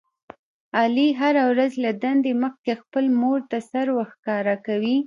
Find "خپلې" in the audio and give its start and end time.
2.81-3.09